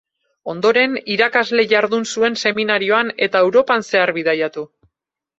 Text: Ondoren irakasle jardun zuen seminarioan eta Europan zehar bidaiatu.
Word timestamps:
Ondoren 0.51 0.93
irakasle 1.15 1.65
jardun 1.73 2.07
zuen 2.13 2.37
seminarioan 2.49 3.11
eta 3.27 3.43
Europan 3.49 3.85
zehar 3.91 4.13
bidaiatu. 4.17 4.65